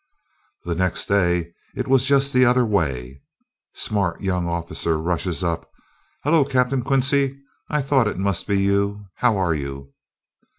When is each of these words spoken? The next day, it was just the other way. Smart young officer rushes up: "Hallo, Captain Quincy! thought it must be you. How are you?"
The 0.65 0.73
next 0.73 1.05
day, 1.05 1.53
it 1.75 1.87
was 1.87 2.07
just 2.07 2.33
the 2.33 2.43
other 2.43 2.65
way. 2.65 3.21
Smart 3.75 4.19
young 4.19 4.47
officer 4.49 4.97
rushes 4.99 5.43
up: 5.43 5.69
"Hallo, 6.23 6.43
Captain 6.43 6.81
Quincy! 6.83 7.37
thought 7.71 8.07
it 8.07 8.17
must 8.17 8.47
be 8.47 8.59
you. 8.59 9.05
How 9.17 9.37
are 9.37 9.53
you?" 9.53 9.93